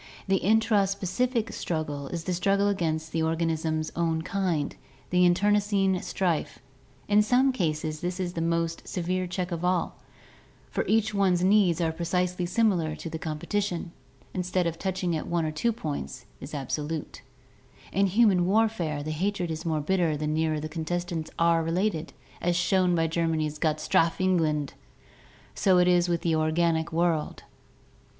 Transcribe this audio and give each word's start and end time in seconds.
The 0.27 0.39
intraspecific 0.39 1.53
struggle 1.53 2.07
is 2.07 2.23
the 2.23 2.33
struggle 2.33 2.69
against 2.69 3.11
the 3.11 3.21
organism's 3.21 3.91
own 3.95 4.23
kind, 4.23 4.75
the 5.11 5.23
internecine 5.23 6.01
strife. 6.01 6.57
In 7.07 7.21
some 7.21 7.51
cases 7.51 8.01
this 8.01 8.19
is 8.19 8.33
the 8.33 8.41
most 8.41 8.87
severe 8.87 9.27
check 9.27 9.51
of 9.51 9.63
all, 9.63 9.99
for 10.71 10.83
each 10.87 11.13
one's 11.13 11.43
needs 11.43 11.79
are 11.81 11.91
precisely 11.91 12.47
similar 12.47 12.87
and 12.87 12.99
J 12.99 13.09
NATURAL 13.09 13.21
SELECTION 13.43 13.91
105 13.91 13.91
the 13.91 13.91
competition, 13.91 13.91
instead 14.33 14.65
of 14.65 14.79
touching 14.79 15.15
at 15.15 15.27
one 15.27 15.45
or 15.45 15.51
two 15.51 15.71
points, 15.71 16.25
is 16.39 16.55
ab 16.55 16.69
solute. 16.69 17.21
In 17.91 18.07
human 18.07 18.47
warfare, 18.47 19.03
the 19.03 19.11
hatred 19.11 19.51
is 19.51 19.67
more 19.67 19.81
bitter 19.81 20.17
the 20.17 20.25
nearer 20.25 20.59
the 20.59 20.67
contestants 20.67 21.29
are 21.37 21.61
related, 21.61 22.11
as 22.41 22.55
shown 22.55 22.95
by 22.95 23.05
Germany's 23.05 23.59
"Gott 23.59 23.79
strafe 23.79 24.19
England!"; 24.19 24.73
so 25.53 25.77
it 25.77 25.87
is 25.87 26.09
with 26.09 26.21
the 26.21 26.33
organic 26.33 26.91
world. 26.91 27.43